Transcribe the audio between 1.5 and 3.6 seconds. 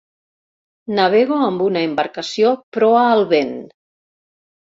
una embarcació proa al vent.